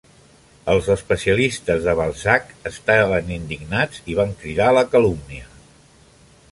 Els 0.75 0.87
especialistes 0.93 1.83
de 1.89 1.93
Balzac 1.99 2.49
estan 2.71 3.31
indignats 3.37 4.01
i 4.15 4.19
van 4.23 4.35
cridar 4.43 4.71
a 4.73 4.77
la 4.79 4.87
calúmnia. 4.97 5.51